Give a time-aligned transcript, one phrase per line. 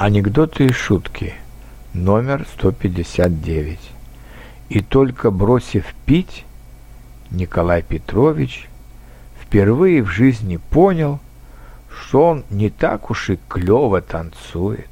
[0.00, 1.34] Анекдоты и шутки.
[1.92, 3.80] Номер 159.
[4.68, 6.44] И только бросив пить,
[7.32, 8.68] Николай Петрович
[9.42, 11.18] впервые в жизни понял,
[11.90, 14.88] что он не так уж и клево танцует.